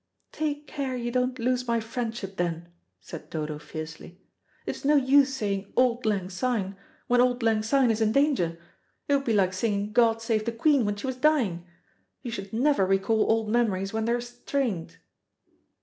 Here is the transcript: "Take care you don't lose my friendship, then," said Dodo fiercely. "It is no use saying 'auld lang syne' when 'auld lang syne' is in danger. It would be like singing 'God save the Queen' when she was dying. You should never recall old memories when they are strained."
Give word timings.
"Take 0.31 0.65
care 0.65 0.95
you 0.95 1.11
don't 1.11 1.37
lose 1.37 1.67
my 1.67 1.79
friendship, 1.79 2.37
then," 2.37 2.69
said 3.01 3.29
Dodo 3.29 3.59
fiercely. 3.59 4.19
"It 4.65 4.75
is 4.77 4.83
no 4.83 4.95
use 4.95 5.31
saying 5.31 5.71
'auld 5.75 6.07
lang 6.07 6.27
syne' 6.27 6.75
when 7.05 7.21
'auld 7.21 7.43
lang 7.43 7.61
syne' 7.61 7.91
is 7.91 8.01
in 8.01 8.11
danger. 8.11 8.57
It 9.07 9.13
would 9.15 9.25
be 9.25 9.33
like 9.35 9.53
singing 9.53 9.91
'God 9.93 10.19
save 10.19 10.45
the 10.45 10.53
Queen' 10.53 10.85
when 10.85 10.95
she 10.95 11.05
was 11.05 11.17
dying. 11.17 11.67
You 12.23 12.31
should 12.31 12.51
never 12.51 12.83
recall 12.83 13.29
old 13.31 13.49
memories 13.51 13.93
when 13.93 14.05
they 14.05 14.13
are 14.13 14.21
strained." 14.21 14.97